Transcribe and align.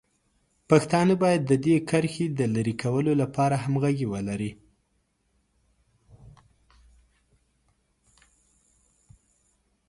پښتانه 0.69 1.13
باید 1.23 1.41
د 1.45 1.51
دې 1.65 1.75
کرښې 1.89 2.25
د 2.39 2.41
لرې 2.55 2.73
کولو 2.83 3.11
لپاره 3.21 3.55
همغږي 3.63 4.07
ولري. 4.13 4.51